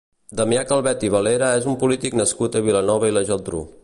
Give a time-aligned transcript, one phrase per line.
[0.37, 3.63] Damià Calvet i Valera és un polític nascut a Vilanova i la Geltrú.